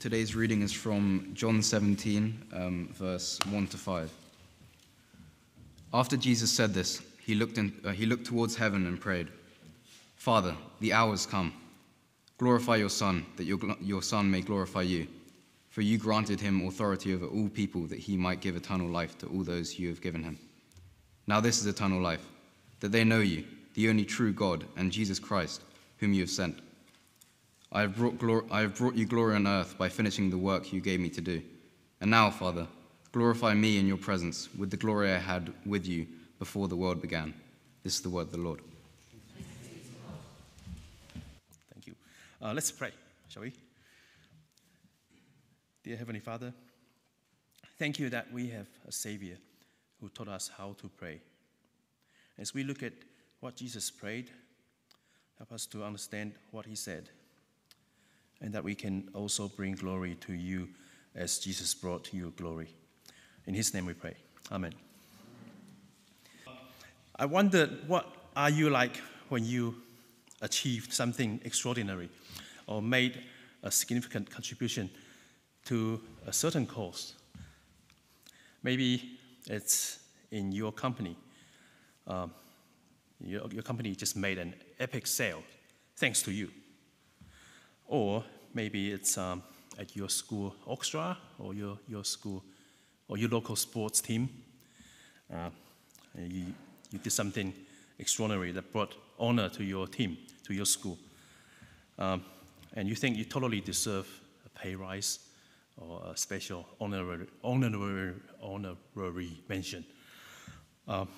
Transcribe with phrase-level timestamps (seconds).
[0.00, 4.12] Today's reading is from John 17, um, verse 1 to 5.
[5.92, 9.26] After Jesus said this, he looked, in, uh, he looked towards heaven and prayed,
[10.14, 11.52] Father, the hour's come.
[12.38, 15.08] Glorify your Son, that your, your Son may glorify you.
[15.70, 19.26] For you granted him authority over all people, that he might give eternal life to
[19.26, 20.38] all those you have given him.
[21.26, 22.24] Now this is eternal life,
[22.78, 23.44] that they know you,
[23.74, 25.62] the only true God, and Jesus Christ,
[25.96, 26.60] whom you have sent.
[27.70, 30.80] I have, brought I have brought you glory on earth by finishing the work you
[30.80, 31.42] gave me to do.
[32.00, 32.66] And now, Father,
[33.12, 36.06] glorify me in your presence with the glory I had with you
[36.38, 37.34] before the world began.
[37.82, 38.60] This is the word of the Lord.
[41.72, 41.94] Thank you.
[42.40, 42.92] Uh, let's pray,
[43.28, 43.52] shall we?
[45.84, 46.54] Dear Heavenly Father,
[47.78, 49.36] thank you that we have a Savior
[50.00, 51.20] who taught us how to pray.
[52.38, 52.92] As we look at
[53.40, 54.30] what Jesus prayed,
[55.36, 57.10] help us to understand what he said,
[58.40, 60.68] and that we can also bring glory to you
[61.14, 62.68] as Jesus brought you glory.
[63.46, 64.14] In his name we pray.
[64.52, 64.74] Amen.
[67.16, 68.96] I wondered what are you like
[69.28, 69.74] when you
[70.40, 72.08] achieved something extraordinary
[72.66, 73.24] or made
[73.62, 74.88] a significant contribution
[75.64, 77.14] to a certain cause.
[78.62, 79.98] Maybe it's
[80.30, 81.16] in your company.
[82.06, 82.32] Um,
[83.20, 85.42] your, your company just made an epic sale
[85.96, 86.50] thanks to you.
[87.88, 88.22] Or
[88.54, 89.42] maybe it's um,
[89.78, 92.44] at your school orchestra or your, your school
[93.08, 94.28] or your local sports team.
[95.32, 95.50] Uh,
[96.18, 96.46] you,
[96.90, 97.52] you did something
[97.98, 100.98] extraordinary that brought honor to your team, to your school.
[101.98, 102.24] Um,
[102.74, 104.06] and you think you totally deserve
[104.44, 105.20] a pay rise
[105.76, 109.84] or a special honorary, honorary, honorary mention.
[110.86, 111.08] Um,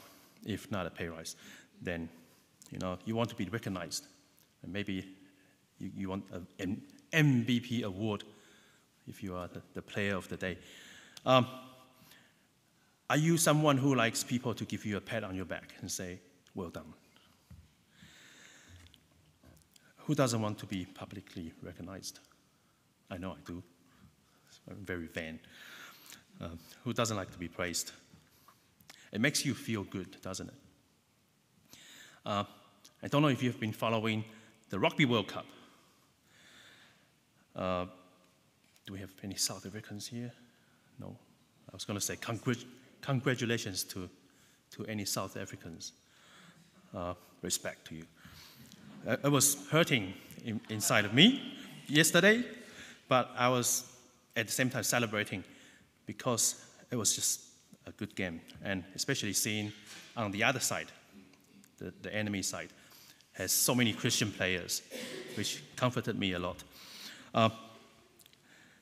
[0.44, 1.36] if not a pay rise,
[1.82, 2.08] then
[2.70, 4.06] you know you want to be recognized,
[4.62, 5.06] and maybe
[5.80, 6.24] you, you want
[6.58, 8.24] an MVP award
[9.08, 10.58] if you are the, the player of the day.
[11.26, 11.46] Um,
[13.08, 15.90] are you someone who likes people to give you a pat on your back and
[15.90, 16.20] say,
[16.54, 16.92] well done?
[20.04, 22.20] Who doesn't want to be publicly recognized?
[23.10, 23.62] I know I do.
[24.70, 25.40] I'm very vain.
[26.40, 26.48] Uh,
[26.84, 27.92] who doesn't like to be praised?
[29.12, 31.78] It makes you feel good, doesn't it?
[32.24, 32.44] Uh,
[33.02, 34.24] I don't know if you've been following
[34.68, 35.46] the Rugby World Cup.
[37.60, 37.84] Uh,
[38.86, 40.32] do we have any South Africans here?
[40.98, 41.14] No.
[41.68, 42.64] I was going to say congr-
[43.02, 44.08] congratulations to,
[44.70, 45.92] to any South Africans.
[46.96, 48.04] Uh, respect to you.
[49.06, 51.56] Uh, it was hurting in, inside of me
[51.86, 52.42] yesterday,
[53.08, 53.92] but I was
[54.36, 55.44] at the same time celebrating
[56.06, 57.42] because it was just
[57.86, 58.40] a good game.
[58.64, 59.72] And especially seeing
[60.16, 60.88] on the other side,
[61.78, 62.70] the, the enemy side,
[63.32, 64.82] has so many Christian players,
[65.36, 66.62] which comforted me a lot.
[67.34, 67.50] Uh,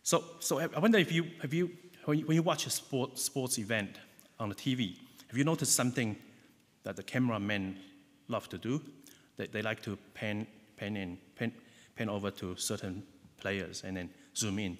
[0.03, 1.71] so, so I wonder if you, have you,
[2.05, 3.99] when you, watch a sport, sports event
[4.39, 4.97] on the TV,
[5.29, 6.17] have you noticed something
[6.85, 7.79] that the cameramen
[8.29, 8.81] love to do?
[9.37, 11.53] They, they like to pan, pan, in, pan,
[11.95, 13.03] pan over to certain
[13.39, 14.79] players and then zoom in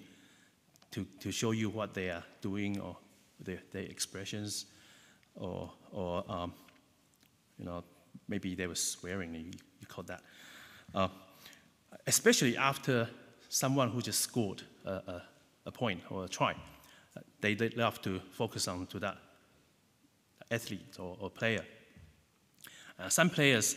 [0.91, 2.97] to, to show you what they are doing or
[3.39, 4.65] their, their expressions
[5.35, 6.53] or, or um,
[7.57, 7.83] you know,
[8.27, 10.21] maybe they were swearing, you, you call that.
[10.95, 11.07] Uh,
[12.07, 13.07] especially after
[13.49, 15.23] someone who just scored a, a,
[15.65, 16.55] a point or a try.
[17.41, 19.17] They, love to focus on to that
[20.51, 21.65] athlete or, or player.
[22.97, 23.75] Uh, some players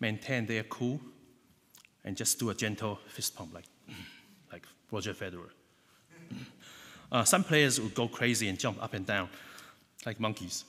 [0.00, 1.00] maintain their cool
[2.04, 3.64] and just do a gentle fist pump like,
[4.52, 5.50] like Roger Federer.
[7.10, 9.28] Uh, some players would go crazy and jump up and down
[10.04, 10.64] like monkeys.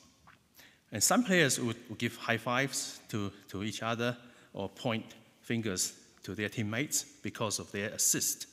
[0.91, 4.15] And some players would, would give high fives to, to each other
[4.53, 5.94] or point fingers
[6.25, 8.47] to their teammates because of their assist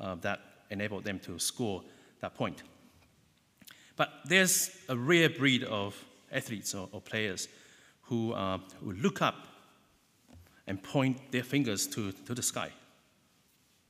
[0.00, 0.40] uh, that
[0.70, 1.82] enabled them to score
[2.20, 2.62] that point.
[3.96, 5.96] But there's a rare breed of
[6.32, 7.48] athletes or, or players
[8.02, 9.46] who, uh, who look up
[10.66, 12.70] and point their fingers to, to the sky.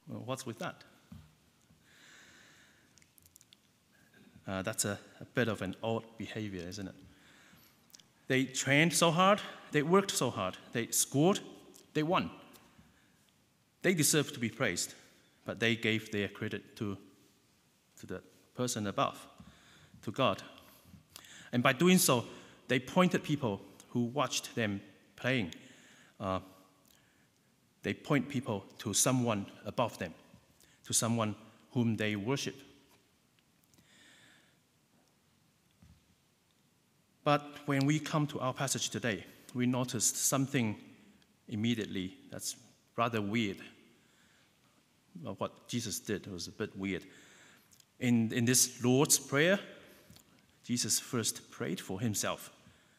[0.08, 0.84] Well, what's with that?
[4.46, 6.94] Uh, that's a, a bit of an odd behavior, isn't it?
[8.28, 9.40] They trained so hard,
[9.72, 11.40] they worked so hard, they scored,
[11.94, 12.30] they won.
[13.82, 14.94] They deserve to be praised,
[15.44, 16.96] but they gave their credit to,
[18.00, 18.22] to the
[18.54, 19.26] person above,
[20.02, 20.42] to God.
[21.52, 22.24] And by doing so,
[22.68, 24.80] they pointed people who watched them
[25.14, 25.54] playing.
[26.18, 26.40] Uh,
[27.82, 30.12] they point people to someone above them,
[30.84, 31.36] to someone
[31.70, 32.56] whom they worship.
[37.22, 39.24] But when we come to our passage today,
[39.54, 40.76] we noticed something
[41.48, 42.56] immediately that's
[42.96, 43.58] rather weird.
[45.38, 47.04] what Jesus did was a bit weird.
[48.00, 49.58] In, in this Lord's Prayer,
[50.64, 52.50] Jesus first prayed for himself.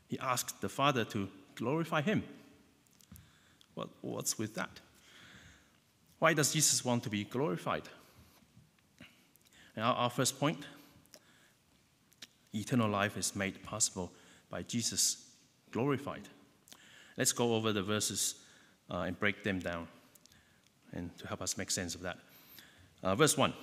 [0.08, 2.24] He asked the Father to glorify him.
[3.76, 4.80] What, what's with that?
[6.20, 7.84] Why does Jesus want to be glorified?
[9.76, 10.66] Our, our first point
[12.54, 14.12] eternal life is made possible
[14.50, 15.26] by Jesus
[15.72, 16.28] glorified.
[17.18, 18.36] Let's go over the verses
[18.89, 19.88] uh, and break them down
[20.94, 22.18] and to help us make sense of that.
[23.04, 23.54] Uh, verse 1.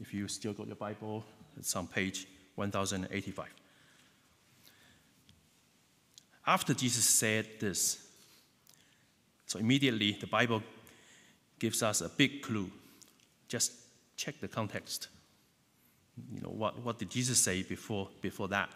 [0.00, 1.24] If you still got your Bible,
[1.56, 3.46] it's on page 1085.
[6.46, 8.06] After Jesus said this,
[9.46, 10.62] so immediately the Bible
[11.58, 12.70] gives us a big clue.
[13.48, 13.72] Just
[14.16, 15.08] check the context.
[16.34, 18.70] You know, what, what did Jesus say before, before that?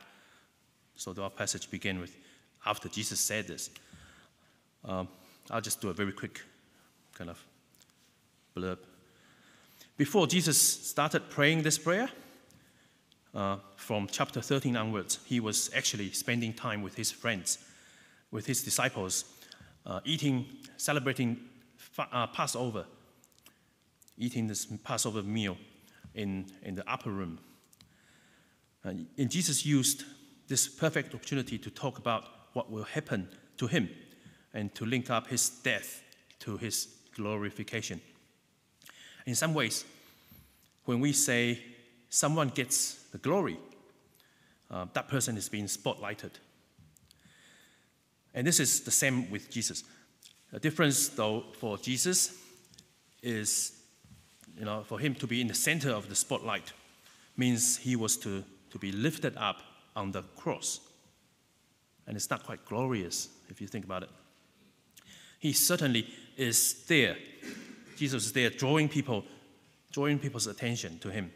[0.96, 2.16] So our passage begins with,
[2.66, 3.70] after Jesus said this.
[4.84, 5.08] Um,
[5.50, 6.40] I'll just do a very quick
[7.14, 7.44] kind of
[8.56, 8.78] blurb.
[9.96, 12.08] Before Jesus started praying this prayer,
[13.34, 17.58] uh, from chapter 13 onwards, he was actually spending time with his friends,
[18.30, 19.24] with his disciples,
[19.86, 20.46] uh, eating,
[20.76, 21.38] celebrating
[21.98, 22.84] uh, Passover,
[24.18, 25.56] eating this Passover meal
[26.14, 27.38] in, in the upper room.
[28.84, 30.04] And Jesus used
[30.48, 33.88] this perfect opportunity to talk about what will happen to him
[34.54, 36.02] and to link up his death
[36.40, 38.00] to his glorification.
[39.26, 39.84] In some ways,
[40.84, 41.60] when we say
[42.10, 43.58] someone gets the glory,
[44.70, 46.32] uh, that person is being spotlighted.
[48.34, 49.84] And this is the same with Jesus.
[50.50, 52.36] The difference, though, for Jesus
[53.22, 53.78] is,
[54.58, 56.72] you know, for him to be in the center of the spotlight
[57.36, 59.62] means he was to, to be lifted up
[59.94, 60.80] on the cross.
[62.06, 64.10] And it's not quite glorious if you think about it.
[65.42, 66.06] He certainly
[66.36, 67.16] is there.
[67.96, 69.24] Jesus is there drawing people,
[69.90, 71.32] drawing people's attention to him.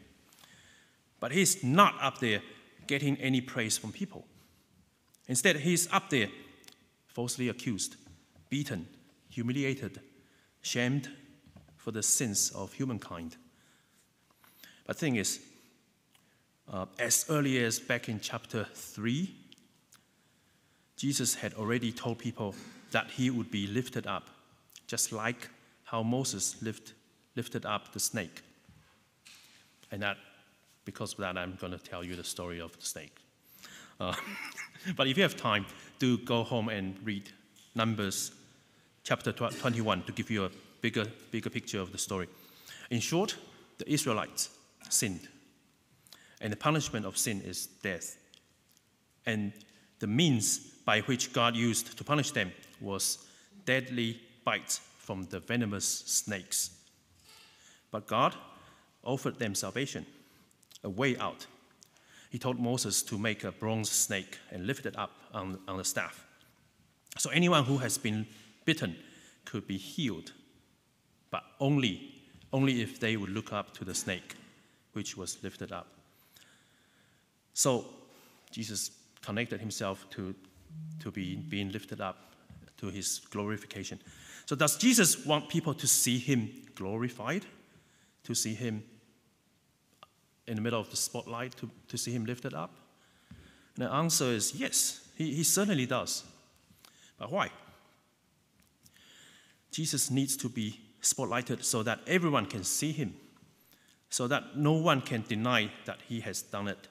[1.19, 2.41] But he's not up there
[2.87, 4.23] getting any praise from people.
[5.27, 6.29] Instead, he's up there
[7.07, 7.97] falsely accused,
[8.49, 8.87] beaten,
[9.29, 9.99] humiliated,
[10.61, 11.09] shamed
[11.75, 13.35] for the sins of humankind.
[14.85, 15.41] But the thing is,
[16.71, 19.35] uh, as early as back in chapter 3,
[20.95, 22.55] Jesus had already told people
[22.91, 24.29] that he would be lifted up,
[24.87, 25.49] just like
[25.83, 26.93] how Moses lift,
[27.35, 28.41] lifted up the snake.
[29.91, 30.17] And that,
[30.85, 33.15] because of that, I'm going to tell you the story of the snake.
[33.99, 34.13] Uh,
[34.95, 35.65] but if you have time,
[35.99, 37.29] do go home and read
[37.75, 38.31] Numbers
[39.03, 40.51] chapter 21 to give you a
[40.81, 42.27] bigger, bigger picture of the story.
[42.89, 43.35] In short,
[43.77, 44.49] the Israelites
[44.89, 45.27] sinned,
[46.41, 48.17] and the punishment of sin is death.
[49.25, 49.53] And
[49.99, 52.51] the means by which God used to punish them
[52.81, 53.25] was
[53.65, 56.71] deadly bites from the venomous snakes.
[57.91, 58.35] But God
[59.03, 60.05] offered them salvation,
[60.83, 61.45] a way out.
[62.29, 65.85] He told Moses to make a bronze snake and lift it up on, on the
[65.85, 66.25] staff.
[67.17, 68.27] So anyone who has been
[68.65, 68.95] bitten
[69.45, 70.33] could be healed,
[71.31, 72.13] but only,
[72.51, 74.35] only if they would look up to the snake,
[74.93, 75.87] which was lifted up.
[77.53, 77.85] So
[78.51, 78.91] Jesus
[79.21, 80.35] connected himself to,
[80.99, 82.17] to be, being lifted up
[82.77, 83.99] to his glorification.
[84.45, 87.45] So, does Jesus want people to see him glorified?
[88.23, 88.83] To see him
[90.47, 92.71] in the middle of the spotlight, to, to see him lifted up?
[93.75, 96.23] And the answer is yes, he, he certainly does.
[97.17, 97.49] But why?
[99.71, 103.15] Jesus needs to be spotlighted so that everyone can see him,
[104.09, 106.87] so that no one can deny that he has done it.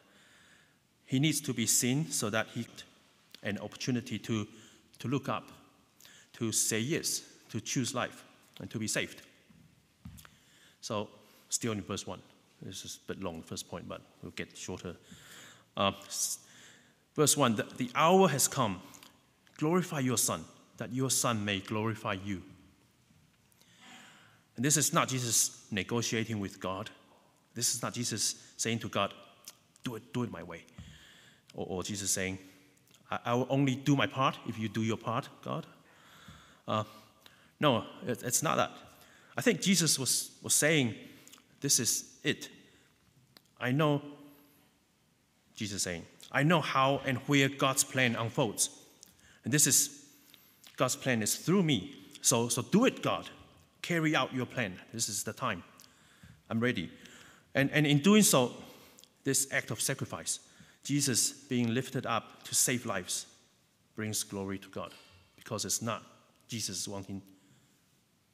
[1.05, 2.67] He needs to be seen so that he
[3.43, 4.47] an opportunity to,
[4.99, 5.51] to look up,
[6.39, 8.25] to say yes, to choose life,
[8.61, 9.23] and to be saved.
[10.81, 11.09] So,
[11.49, 12.21] still in verse 1.
[12.63, 14.97] This is a bit long, first point, but we'll get shorter.
[15.77, 15.93] Uh,
[17.15, 18.81] verse 1 the, the hour has come.
[19.59, 20.45] Glorify your Son,
[20.77, 22.43] that your Son may glorify you.
[24.57, 26.91] And this is not Jesus negotiating with God.
[27.55, 29.15] This is not Jesus saying to God,
[29.85, 30.65] do it, do it my way.
[31.55, 32.39] Or, or Jesus saying,
[33.11, 35.67] I, I, will only do my part if you do your part, God.
[36.67, 36.85] Uh,
[37.61, 38.71] no, it, it's not that.
[39.37, 40.95] I think Jesus was, was saying,
[41.61, 42.49] this is it.
[43.61, 44.03] I know,
[45.55, 48.71] Jesus saying, I know how and where God's plan unfolds.
[49.45, 50.05] And this is,
[50.77, 51.95] God's plan is through me.
[52.21, 53.29] So, so do it, God.
[53.83, 54.79] Carry out your plan.
[54.93, 55.63] This is the time.
[56.51, 56.91] I'm ready.
[57.55, 58.53] And, and in doing so,
[59.25, 60.41] this act of sacrifice,
[60.83, 63.27] Jesus being lifted up to save lives,
[63.95, 64.93] brings glory to God.
[65.37, 66.03] Because it's not
[66.49, 67.23] Jesus wanting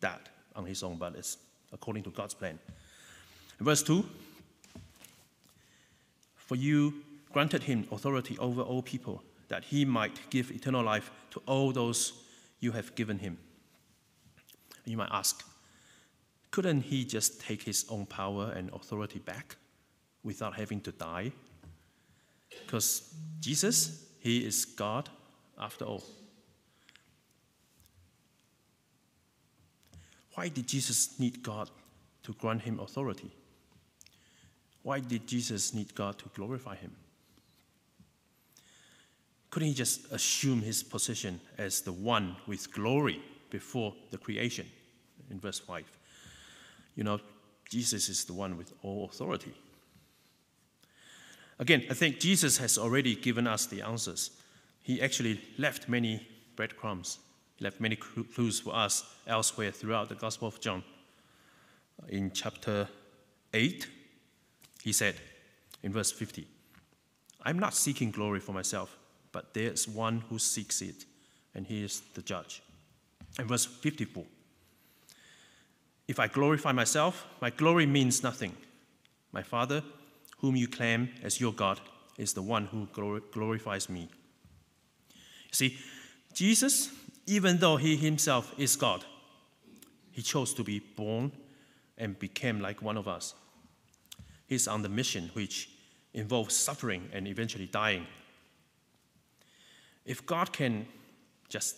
[0.01, 1.39] that on his own, but it's
[1.73, 2.59] according to God's plan.
[3.61, 4.05] Verse 2
[6.37, 6.95] For you
[7.33, 12.13] granted him authority over all people, that he might give eternal life to all those
[12.61, 13.39] you have given him.
[14.85, 15.45] You might ask,
[16.51, 19.57] couldn't he just take his own power and authority back
[20.23, 21.33] without having to die?
[22.65, 25.09] Because Jesus, he is God
[25.59, 26.03] after all.
[30.35, 31.71] Why did Jesus need God
[32.23, 33.31] to grant him authority?
[34.83, 36.93] Why did Jesus need God to glorify him?
[39.51, 43.21] Couldn't he just assume his position as the one with glory
[43.51, 44.67] before the creation?
[45.31, 45.85] In verse 5.
[46.97, 47.21] You know,
[47.69, 49.55] Jesus is the one with all authority.
[51.59, 54.31] Again, I think Jesus has already given us the answers.
[54.83, 57.19] He actually left many breadcrumbs,
[57.63, 60.83] left many clues for us elsewhere throughout the Gospel of John.
[62.09, 62.89] In chapter
[63.55, 63.87] 8,
[64.83, 65.15] he said
[65.83, 66.47] in verse 50,
[67.45, 68.99] I'm not seeking glory for myself,
[69.31, 71.05] but there's one who seeks it,
[71.55, 72.63] and he is the judge.
[73.39, 74.25] In verse 54,
[76.09, 78.55] if I glorify myself, my glory means nothing.
[79.33, 79.83] My Father,
[80.39, 81.81] whom you claim as your God,
[82.19, 82.87] is the one who
[83.31, 84.09] glorifies me.
[85.13, 85.79] You see,
[86.35, 86.91] Jesus,
[87.27, 89.05] even though he himself is God,
[90.11, 91.33] he chose to be born
[91.97, 93.35] and became like one of us.
[94.47, 95.71] He's on the mission which
[96.15, 98.07] involves suffering and eventually dying.
[100.05, 100.87] If God can
[101.49, 101.77] just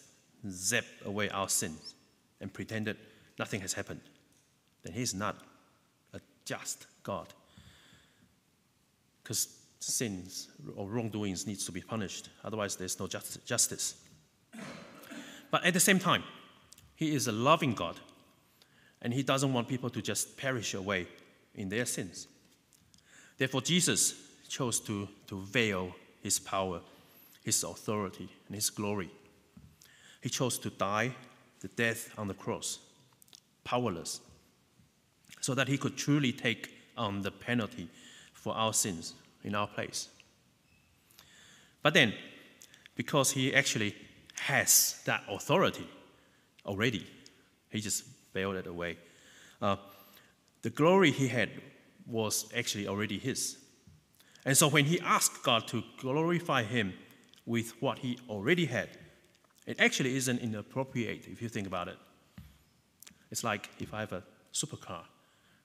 [0.48, 1.94] zap away our sins
[2.40, 2.96] and pretend that
[3.38, 4.00] nothing has happened,
[4.82, 5.36] then he's not
[6.14, 7.28] a just God.
[9.22, 9.48] Because
[9.78, 12.30] sins or wrongdoings needs to be punished.
[12.44, 13.94] Otherwise, there's no just, justice.
[15.54, 16.25] But at the same time,
[16.96, 18.00] he is a loving God,
[19.00, 21.06] and he doesn't want people to just perish away
[21.54, 22.26] in their sins.
[23.38, 24.16] Therefore, Jesus
[24.49, 25.94] chose to, to veil
[26.25, 26.80] his power,
[27.44, 29.08] his authority, and his glory.
[30.23, 31.14] He chose to die
[31.61, 32.80] the death on the cross,
[33.62, 34.23] powerless,
[35.40, 37.88] so that he could truly take on the penalty
[38.32, 40.08] for our sins in our place.
[41.80, 42.12] But then,
[42.96, 43.94] because he actually
[44.40, 45.86] has that authority
[46.66, 47.06] already,
[47.70, 48.98] he just bailed it away.
[49.60, 49.76] Uh,
[50.62, 51.50] the glory he had
[52.06, 53.58] was actually already his.
[54.44, 56.92] And so when he asked God to glorify him
[57.46, 58.88] with what he already had,
[59.66, 61.96] it actually isn't inappropriate if you think about it.
[63.30, 64.22] It's like if I have a
[64.52, 65.02] supercar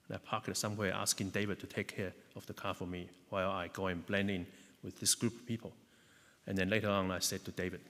[0.07, 3.09] and I park it somewhere asking David to take care of the car for me
[3.29, 4.47] while I go and blend in
[4.83, 5.73] with this group of people.
[6.47, 7.81] And then later on, I said to David,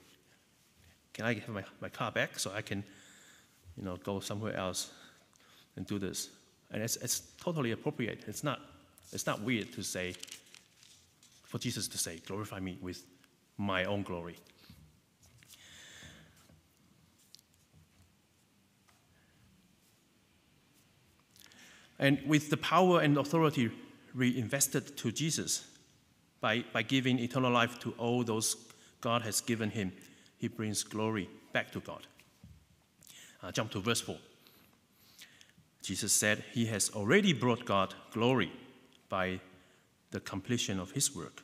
[1.14, 2.84] Can I have my, my car back so I can,
[3.78, 4.92] you know, go somewhere else
[5.76, 6.30] and do this?
[6.72, 8.24] And it's, it's totally appropriate.
[8.28, 8.60] It's not,
[9.12, 10.16] it's not weird to say,
[11.44, 13.04] for Jesus to say, glorify me with
[13.58, 14.38] my own glory.
[22.00, 23.72] And with the power and authority
[24.14, 25.66] reinvested to Jesus
[26.40, 28.56] by, by giving eternal life to all those
[29.02, 29.92] God has given him,
[30.40, 32.08] he brings glory back to God.
[33.44, 34.16] Uh, jump to verse 4.
[35.84, 38.52] Jesus said he has already brought God glory
[39.10, 39.40] by
[40.12, 41.44] the completion of his work.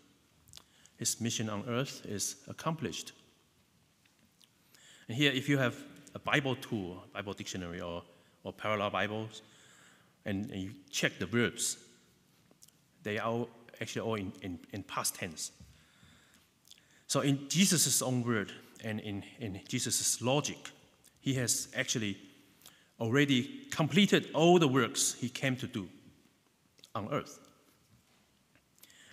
[0.98, 3.12] His mission on earth is accomplished.
[5.08, 5.76] And here, if you have
[6.14, 8.02] a Bible tool, Bible dictionary, or,
[8.44, 9.42] or parallel Bibles,
[10.26, 11.78] and, and you check the verbs,
[13.04, 13.46] they are
[13.82, 15.52] actually all in, in, in past tense.
[17.08, 18.52] So, in Jesus' own word
[18.84, 20.58] and in, in Jesus' logic,
[21.22, 22.18] he has actually
[23.00, 25.88] already completed all the works he came to do
[26.94, 27.40] on earth.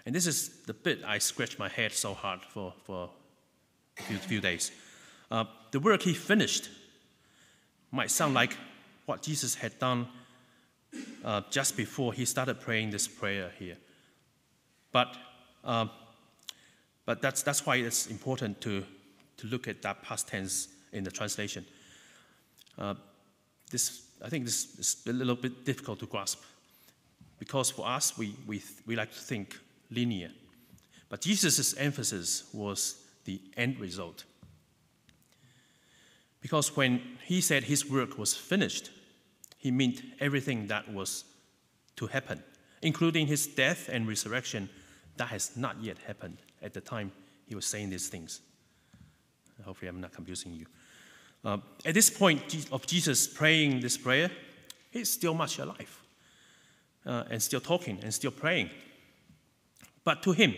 [0.05, 3.11] And this is the bit I scratched my head so hard for, for
[3.99, 4.73] a few, few days.
[5.31, 6.69] Uh, the work he finished
[7.91, 8.57] might sound like
[9.07, 10.09] what Jesus had done
[11.25, 13.77] uh, just before he started praying this prayer here.
[14.93, 15.17] But,
[15.65, 15.91] um,
[17.07, 18.85] but that's, that's why it's important to,
[19.43, 21.65] to look at that past tense in the translation.
[22.79, 22.95] Uh,
[23.71, 26.43] this, I think this is a little bit difficult to grasp
[27.41, 29.59] because for us, we, we, we like to think
[29.91, 30.31] linear.
[31.09, 34.23] But Jesus' emphasis was the end result.
[36.41, 38.91] Because when he said his work was finished,
[39.59, 41.25] he meant everything that was
[41.97, 42.45] to happen,
[42.81, 44.71] including his death and resurrection
[45.17, 47.11] that has not yet happened at the time
[47.47, 48.41] he was saying these things.
[49.65, 50.67] Hopefully, I'm not confusing you.
[51.45, 54.31] Uh, at this point of Jesus praying this prayer,
[54.93, 56.03] He's still much alive
[57.07, 58.71] uh, and still talking and still praying.
[60.05, 60.55] But to him,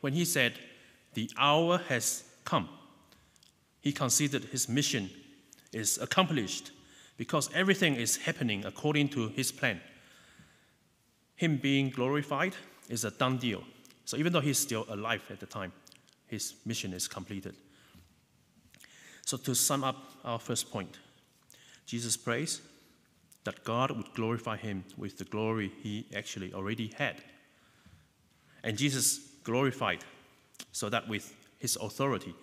[0.00, 0.54] when he said,
[1.12, 2.68] The hour has come,
[3.82, 5.10] he considered his mission
[5.72, 6.70] is accomplished
[7.18, 9.80] because everything is happening according to his plan.
[11.36, 12.54] Him being glorified
[12.88, 13.64] is a done deal.
[14.06, 15.72] So even though he's still alive at the time,
[16.26, 17.54] his mission is completed.
[19.24, 20.98] So to sum up our first point,
[21.86, 22.60] Jesus prays
[23.44, 27.22] that God would glorify him with the glory he actually already had.
[28.62, 30.04] And Jesus glorified
[30.72, 32.34] so that with his authority,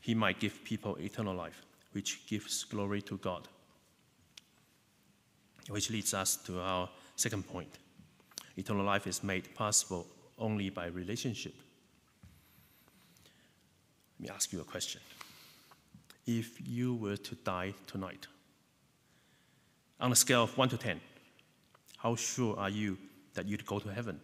[0.00, 3.48] he might give people eternal life, which gives glory to God.
[5.68, 7.78] Which leads us to our second point.
[8.56, 10.06] Eternal life is made possible
[10.38, 11.54] only by relationship.
[14.18, 15.00] Let me ask you a question.
[16.28, 18.26] If you were to die tonight,
[19.98, 21.00] on a scale of 1 to 10,
[21.96, 22.98] how sure are you
[23.32, 24.20] that you'd go to heaven?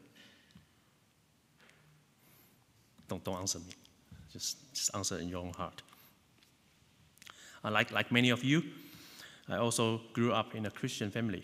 [3.09, 3.73] Don't, don't answer me.
[4.31, 5.81] Just, just answer in your own heart.
[7.65, 8.63] Uh, like, like many of you,
[9.49, 11.43] I also grew up in a Christian family.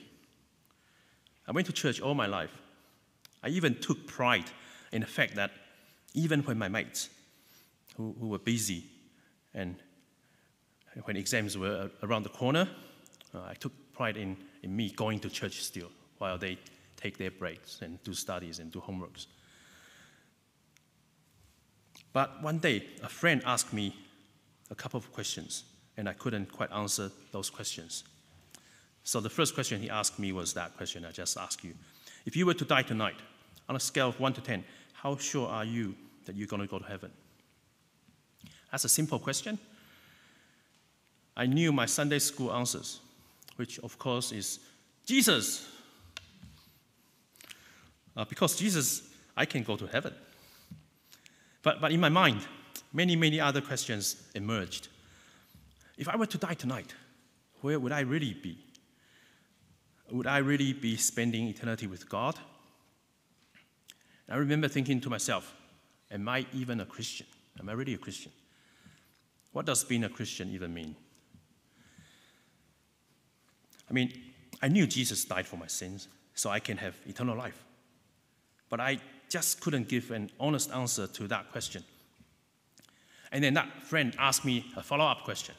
[1.49, 2.53] I went to church all my life.
[3.43, 4.51] I even took pride
[4.93, 5.53] in the fact that
[6.13, 7.09] even when my mates,
[7.97, 8.85] who, who were busy
[9.55, 9.77] and
[11.05, 12.69] when exams were around the corner,
[13.35, 16.59] uh, I took pride in, in me going to church still while they
[16.97, 19.27] take their breaks and do studies and do homeworks.
[22.13, 23.95] But one day, a friend asked me
[24.71, 25.65] a couple of questions,
[25.97, 28.05] and I couldn't quite answer those questions.
[29.05, 31.75] So the first question he asked me was that question I just asked you.
[32.27, 33.17] If you were to die tonight,
[33.69, 35.95] on a scale of 1 to 10, how sure are you
[36.27, 37.11] that you're going to go to heaven?
[38.71, 39.59] That's a simple question.
[41.37, 43.01] I knew my Sunday school answers,
[43.57, 44.61] which of course is
[45.07, 45.69] Jesus.
[48.17, 50.15] Uh, because Jesus, I can go to heaven.
[51.63, 52.41] But, but in my mind,
[52.93, 54.89] many, many other questions emerged.
[55.97, 56.95] If I were to die tonight,
[57.61, 58.59] where would I really be?
[60.11, 62.37] Would I really be spending eternity with God?
[64.29, 65.55] I remember thinking to myself,
[66.11, 67.27] Am I even a Christian?
[67.59, 68.33] Am I really a Christian?
[69.53, 70.97] What does being a Christian even mean?
[73.91, 74.13] I mean,
[74.63, 77.65] I knew Jesus died for my sins so I can have eternal life.
[78.69, 81.83] But I just couldn't give an honest answer to that question.
[83.33, 85.55] And then that friend asked me a follow up question.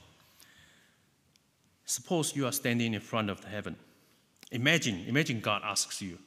[1.86, 3.76] Suppose you are standing in front of heaven.
[4.52, 6.17] Imagine, imagine God asks you,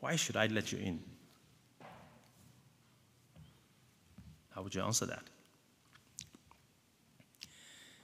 [0.00, 1.00] Why should I let you in?
[4.50, 5.22] How would you answer that?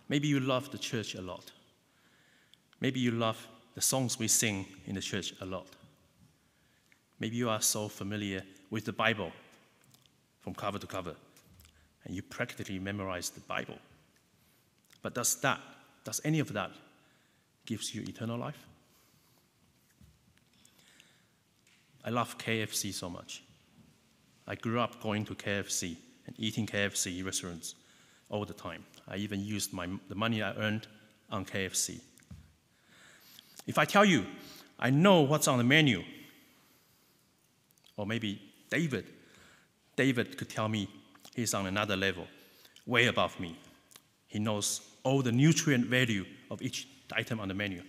[0.09, 1.51] Maybe you love the church a lot.
[2.85, 3.39] Maybe you love
[3.75, 5.67] the songs we sing in the church a lot.
[7.19, 9.33] Maybe you are so familiar with the Bible
[10.43, 11.15] from cover to cover,
[12.05, 13.79] and you practically memorize the Bible.
[15.01, 15.61] But does that,
[16.05, 16.73] does any of that
[17.65, 18.67] gives you eternal life?
[22.05, 23.43] I love KFC so much.
[24.47, 27.77] I grew up going to KFC and eating KFC restaurants
[28.29, 28.85] all the time.
[29.09, 30.87] I even used my, the money I earned
[31.31, 32.01] on KFC.
[33.67, 34.27] If I tell you,
[34.79, 36.03] I know what's on the menu,
[37.97, 39.07] or maybe David,
[39.97, 40.89] David could tell me
[41.35, 42.27] he's on another level,
[42.87, 43.57] way above me.
[44.27, 47.83] He knows all the nutrient value of each item on the menu.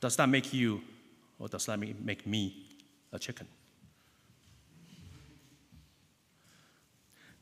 [0.00, 0.82] Does that make you,
[1.38, 2.66] or does that make me
[3.12, 3.46] a chicken?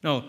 [0.03, 0.25] No,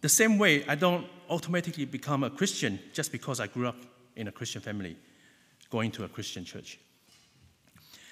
[0.00, 3.76] the same way, I don't automatically become a Christian just because I grew up
[4.16, 4.96] in a Christian family,
[5.74, 6.78] going to a Christian church.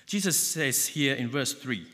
[0.04, 1.86] Jesus says here in verse 3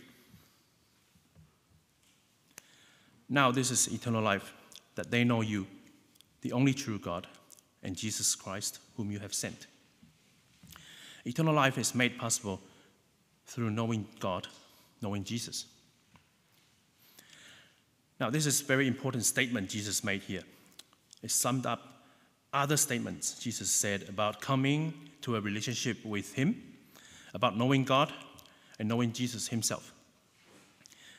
[3.29, 4.55] Now this is eternal life,
[4.95, 5.67] that they know you,
[6.41, 7.27] the only true God,
[7.83, 9.67] and Jesus Christ, whom you have sent.
[11.27, 12.63] Eternal life is made possible
[13.45, 14.49] through knowing God,
[15.03, 15.67] knowing Jesus.
[18.19, 20.45] Now, this is a very important statement Jesus made here.
[21.23, 21.83] It summed up
[22.55, 26.63] other statements Jesus said about coming to a relationship with Him,
[27.35, 28.13] about knowing God,
[28.79, 29.93] and knowing Jesus Himself.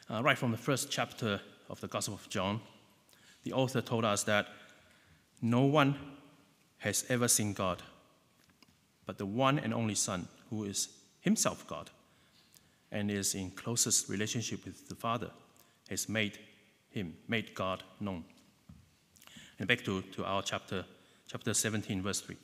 [0.09, 2.61] Uh, right from the first chapter of the Gospel of John,
[3.43, 4.47] the author told us that
[5.41, 5.95] no one
[6.79, 7.83] has ever seen God,
[9.05, 10.89] but the one and only Son, who is
[11.21, 11.89] Himself God
[12.91, 15.29] and is in closest relationship with the Father,
[15.89, 16.39] has made
[16.89, 18.23] him, made God known.
[19.59, 20.85] And back to, to our chapter,
[21.27, 22.35] chapter 17, verse 3.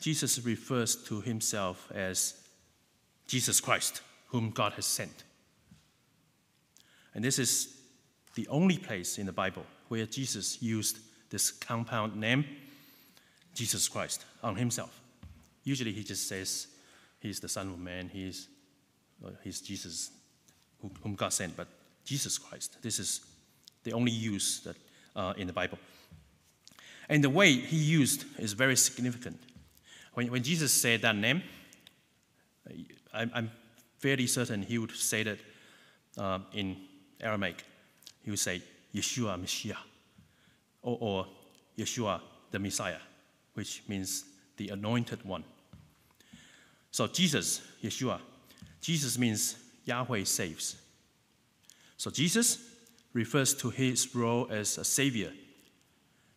[0.00, 2.34] Jesus refers to himself as
[3.26, 5.24] Jesus Christ, whom God has sent.
[7.14, 7.76] And this is
[8.34, 10.98] the only place in the Bible where Jesus used
[11.30, 12.44] this compound name,
[13.54, 15.00] Jesus Christ, on himself.
[15.64, 16.68] Usually he just says
[17.20, 18.48] he's the Son of Man, he's,
[19.24, 20.10] uh, he's Jesus,
[21.02, 21.68] whom God sent, but
[22.04, 22.78] Jesus Christ.
[22.82, 23.20] This is
[23.84, 24.76] the only use that,
[25.14, 25.78] uh, in the Bible.
[27.08, 29.38] And the way he used is very significant.
[30.14, 31.42] When, when Jesus said that name,
[33.12, 33.50] I'm, I'm
[33.98, 35.38] fairly certain he would say that
[36.18, 36.76] uh, in
[37.20, 37.64] Aramaic.
[38.22, 38.62] He would say,
[38.94, 39.78] Yeshua Messiah,
[40.82, 41.26] or, or
[41.78, 42.20] Yeshua
[42.50, 42.98] the Messiah,
[43.54, 44.24] which means
[44.56, 45.44] the anointed one.
[46.90, 48.20] So Jesus, Yeshua,
[48.80, 50.76] Jesus means Yahweh saves.
[51.96, 52.58] So Jesus
[53.12, 55.32] refers to his role as a savior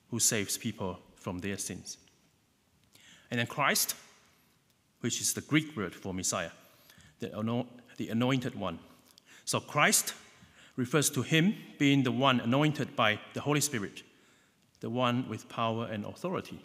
[0.10, 1.98] who saves people from their sins.
[3.34, 3.96] And then Christ,
[5.00, 6.52] which is the Greek word for Messiah,
[7.20, 7.66] the,
[7.98, 8.78] the anointed one.
[9.44, 10.14] So Christ
[10.76, 14.04] refers to him being the one anointed by the Holy Spirit,
[14.82, 16.60] the one with power and authority.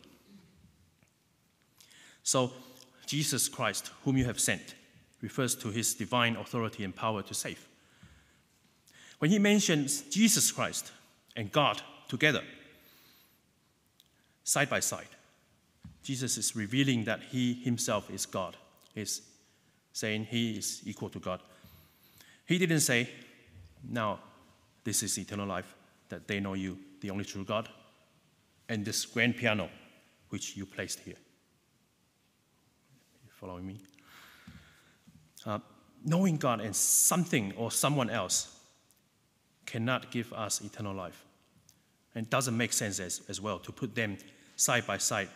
[2.22, 2.52] So
[3.06, 4.74] Jesus Christ, whom you have sent,
[5.22, 7.66] refers to his divine authority and power to save.
[9.20, 10.92] When he mentions Jesus Christ
[11.34, 12.42] and God together,
[14.44, 15.08] side by side,
[16.08, 18.56] Jesus is revealing that he himself is God,
[18.94, 19.20] is
[19.92, 21.42] saying he is equal to God.
[22.46, 23.10] He didn't say,
[23.86, 24.18] Now,
[24.84, 25.74] this is eternal life,
[26.08, 27.68] that they know you, the only true God,
[28.70, 29.68] and this grand piano
[30.30, 31.18] which you placed here.
[33.26, 33.76] You following me?
[35.44, 35.58] Uh,
[36.06, 38.58] knowing God and something or someone else
[39.66, 41.22] cannot give us eternal life.
[42.14, 44.16] And it doesn't make sense as, as well to put them
[44.56, 45.28] side by side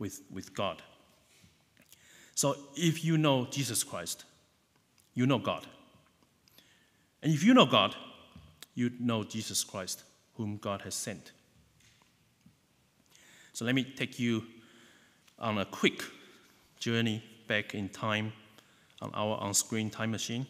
[0.00, 0.82] with, with God.
[2.34, 4.24] So if you know Jesus Christ,
[5.14, 5.66] you know God.
[7.22, 7.94] And if you know God,
[8.74, 10.02] you know Jesus Christ,
[10.36, 11.32] whom God has sent.
[13.52, 14.42] So let me take you
[15.38, 16.02] on a quick
[16.78, 18.32] journey back in time
[19.02, 20.46] on our on screen time machine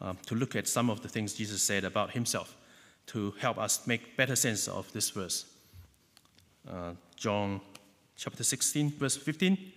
[0.00, 2.56] um, to look at some of the things Jesus said about himself
[3.06, 5.46] to help us make better sense of this verse.
[6.68, 7.60] Uh, John
[8.16, 9.72] chapter 16, verse 15.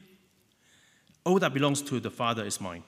[1.25, 2.83] All that belongs to the Father is mine.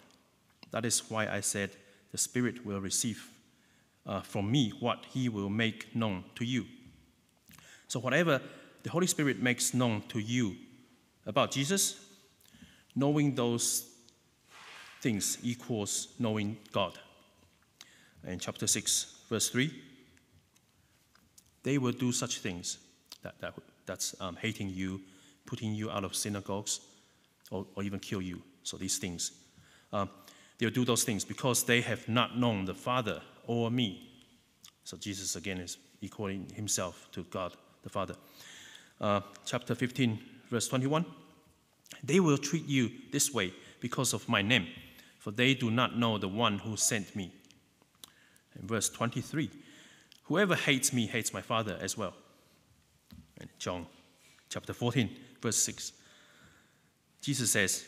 [0.72, 1.72] That is why I said,
[2.12, 3.30] The Spirit will receive
[4.06, 6.66] uh, from me what he will make known to you.
[7.88, 8.42] So, whatever
[8.84, 10.56] the Holy Spirit makes known to you
[11.26, 12.04] about Jesus,
[12.96, 13.86] knowing those
[15.02, 16.98] things equals knowing God.
[18.26, 19.72] In chapter 6, verse 3,
[21.64, 22.78] they will do such things
[23.24, 23.54] that, that
[23.86, 25.02] that's um, hating you,
[25.46, 26.82] putting you out of synagogues,
[27.50, 28.42] or, or even kill you.
[28.64, 29.32] So these things.
[29.92, 30.10] Um,
[30.58, 34.10] they'll do those things because they have not known the Father or me.
[34.84, 38.16] So Jesus again is equating himself to God the Father.
[39.00, 41.06] Uh, chapter 15, verse 21.
[42.04, 44.68] They will treat you this way because of my name,
[45.20, 47.34] for they do not know the one who sent me.
[48.60, 49.50] In verse 23,
[50.24, 52.14] whoever hates me hates my Father as well.
[53.40, 53.88] And John
[54.52, 55.10] chapter 14,
[55.42, 55.94] verse 6.
[57.22, 57.86] Jesus says,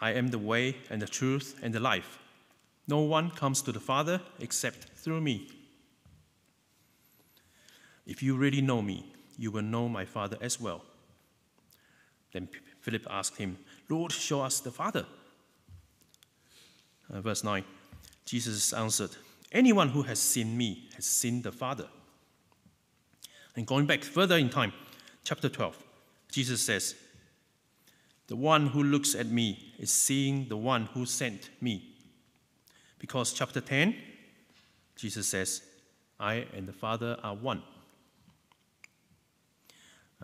[0.00, 2.18] I am the way and the truth and the life.
[2.88, 5.48] No one comes to the Father except through me.
[8.04, 10.82] If you really know me, you will know my Father as well.
[12.32, 12.48] Then
[12.80, 13.56] Philip asked him,
[13.88, 15.06] Lord, show us the Father.
[17.12, 17.64] Uh, verse 9
[18.24, 19.10] Jesus answered,
[19.52, 21.86] Anyone who has seen me has seen the Father.
[23.54, 24.72] And going back further in time,
[25.26, 25.76] chapter 12,
[26.30, 26.94] Jesus says,
[28.28, 31.96] The one who looks at me is seeing the one who sent me.
[33.00, 33.96] Because chapter 10,
[34.94, 35.62] Jesus says,
[36.20, 37.62] I and the Father are one.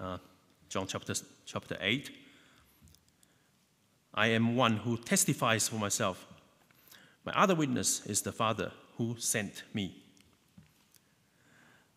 [0.01, 0.19] Uh,
[0.69, 1.15] John chapter,
[1.47, 2.11] chapter 8,
[4.15, 6.27] I am one who testifies for myself.
[7.25, 10.01] My other witness is the Father who sent me.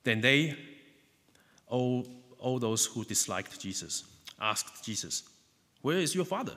[0.03, 0.57] Then they,
[1.67, 2.07] all,
[2.39, 4.03] all those who disliked Jesus,
[4.39, 5.23] asked Jesus,
[5.81, 6.53] Where is your Father?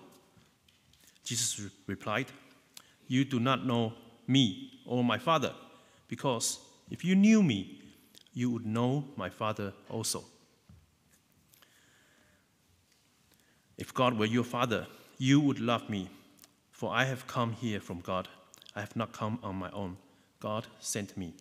[1.25, 2.27] Jesus re- replied,
[3.07, 3.93] You do not know
[4.27, 5.53] me or my Father,
[6.09, 6.59] because
[6.91, 7.83] if you knew me,
[8.33, 10.25] you would know my Father also.
[13.77, 14.87] If God were your Father,
[15.19, 16.09] you would love me,
[16.73, 18.29] for I have come here from God.
[18.75, 19.97] I have not come on my own.
[20.41, 21.35] God sent me.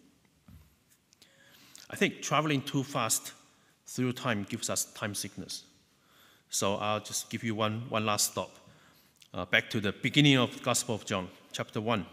[1.90, 3.34] I think traveling too fast
[3.88, 5.64] through time gives us time sickness.
[6.50, 8.52] So I'll just give you one, one last stop.
[9.34, 12.06] Uh, back to the beginning of the Gospel of John, chapter 1,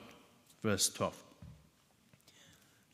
[0.62, 1.22] verse 12.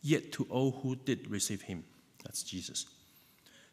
[0.03, 1.85] Yet to all who did receive him,
[2.25, 2.87] that's Jesus,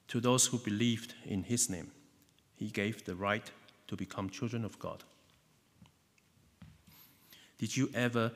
[0.09, 1.91] to those who believed in his name,
[2.55, 3.49] he gave the right
[3.87, 5.03] to become children of God.
[7.57, 8.31] Did you ever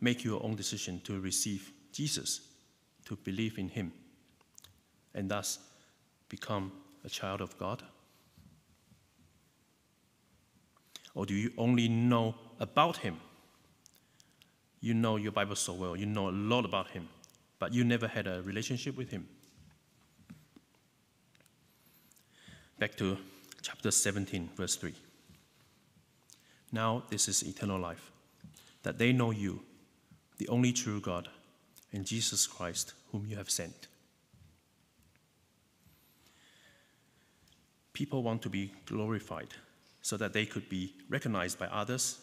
[0.00, 2.40] make your own decision to receive Jesus,
[3.06, 3.92] to believe in him,
[5.14, 5.58] and thus
[6.32, 6.72] become
[7.04, 7.82] a child of God?
[11.14, 13.20] Or do you only know about him?
[14.80, 17.06] You know your Bible so well, you know a lot about him,
[17.58, 19.28] but you never had a relationship with him.
[22.78, 23.18] Back to
[23.60, 24.94] chapter 17, verse 3.
[26.72, 28.10] Now, this is eternal life,
[28.82, 29.60] that they know you,
[30.38, 31.28] the only true God,
[31.92, 33.88] and Jesus Christ, whom you have sent.
[37.92, 39.48] People want to be glorified
[40.00, 42.18] so that they could be recognized by others,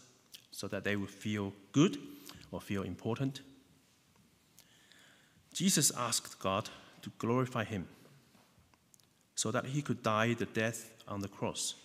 [0.51, 1.97] so that they would feel good
[2.51, 3.41] or feel important.
[5.53, 6.69] Jesus asked God
[7.01, 7.87] to glorify him
[9.35, 11.75] so that he could die the death on the cross.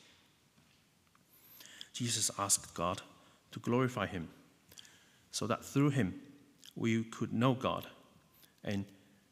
[1.92, 3.02] Jesus asked God
[3.52, 4.28] to glorify him
[5.30, 6.20] so that through him
[6.74, 7.86] we could know God
[8.64, 8.84] and,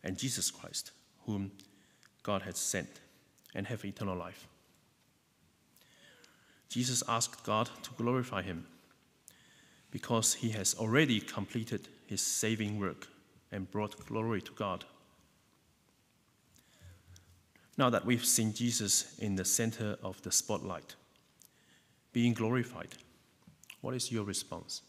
[0.05, 0.93] and Jesus Christ,
[1.27, 1.51] whom
[2.23, 3.01] God had sent,
[3.55, 4.47] and have eternal life.
[6.69, 8.67] Jesus asked God to glorify him
[9.91, 13.09] because he has already completed his saving work
[13.51, 14.85] and brought glory to God.
[17.77, 20.95] Now that we've seen Jesus in the center of the spotlight,
[22.13, 22.95] being glorified,
[23.83, 24.83] what is your response?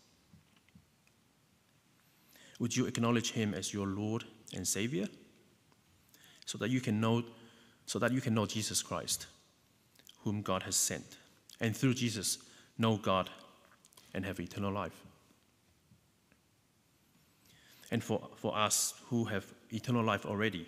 [2.60, 4.24] Would you acknowledge him as your Lord
[4.56, 5.08] and Savior
[6.46, 7.24] so that you can know
[7.86, 9.28] so that you can know Jesus Christ,
[10.24, 11.18] whom God has sent?
[11.64, 12.40] and through Jesus
[12.78, 13.30] know God
[14.14, 15.06] and have eternal life.
[17.90, 20.68] And for, for us who have eternal life already,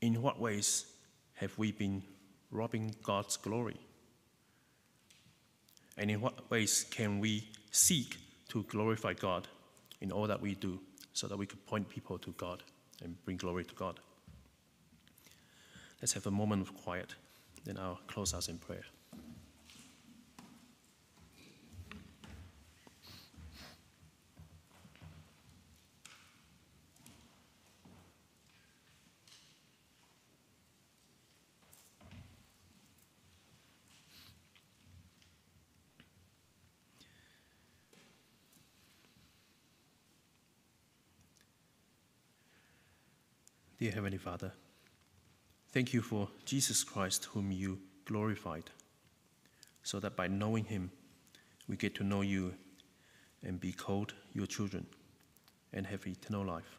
[0.00, 0.86] in what ways
[1.34, 2.02] have we been
[2.50, 3.76] robbing God's glory?
[5.96, 8.16] And in what ways can we seek
[8.48, 9.46] to glorify God
[10.00, 10.80] in all that we do
[11.12, 12.62] so that we could point people to God
[13.04, 14.00] and bring glory to God?
[16.00, 17.16] Let's have a moment of quiet,
[17.64, 18.84] then I'll close us in prayer.
[43.78, 44.52] Dear Heavenly Father,
[45.72, 48.64] thank you for Jesus Christ, whom you glorified,
[49.82, 50.90] so that by knowing him,
[51.68, 52.54] we get to know you
[53.44, 54.86] and be called your children
[55.72, 56.78] and have eternal life.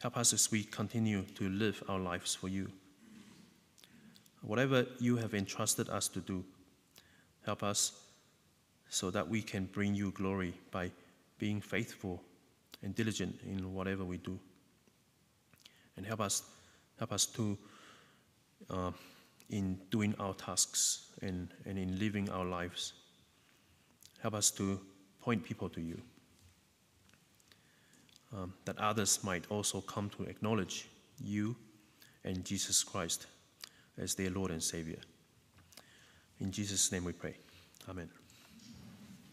[0.00, 2.70] Help us as we continue to live our lives for you.
[4.42, 6.44] Whatever you have entrusted us to do,
[7.44, 7.92] help us
[8.88, 10.90] so that we can bring you glory by
[11.38, 12.22] being faithful
[12.82, 14.38] and diligent in whatever we do
[15.98, 16.42] and help us,
[16.98, 17.56] help us to,
[18.70, 18.90] uh,
[19.50, 22.92] in doing our tasks and, and in living our lives.
[24.20, 24.80] Help us to
[25.20, 26.00] point people to you,
[28.36, 30.88] um, that others might also come to acknowledge
[31.22, 31.56] you
[32.24, 33.26] and Jesus Christ
[33.96, 34.98] as their Lord and Savior.
[36.40, 37.34] In Jesus' name we pray.
[37.88, 38.17] Amen.